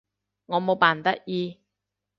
[0.47, 1.59] 我冇扮得意